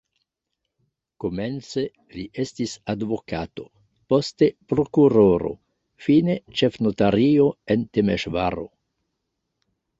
Komence 1.23 1.83
li 2.13 2.23
estis 2.43 2.73
advokato, 2.95 3.67
poste 4.15 4.49
prokuroro, 4.75 5.53
fine 6.09 6.41
ĉefnotario 6.63 7.49
en 7.77 7.89
Temeŝvaro. 7.99 8.69